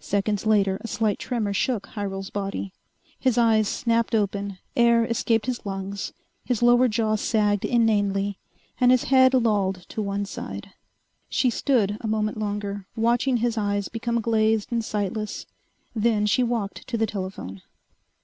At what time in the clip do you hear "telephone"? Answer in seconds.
17.06-17.62